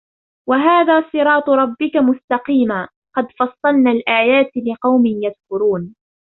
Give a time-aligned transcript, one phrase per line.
[0.49, 5.95] وهذا صراط ربك مستقيما قد فصلنا الآيات لقوم يذكرون